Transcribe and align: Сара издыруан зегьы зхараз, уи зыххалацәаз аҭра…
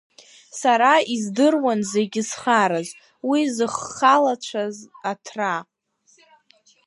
Сара 0.59 0.91
издыруан 1.13 1.79
зегьы 1.91 2.21
зхараз, 2.29 2.87
уи 3.29 3.41
зыххалацәаз 3.55 4.77
аҭра… 5.11 5.55